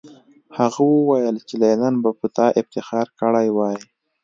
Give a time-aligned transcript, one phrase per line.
[0.57, 3.79] هغه وویل چې لینن به په تا افتخار کړی وای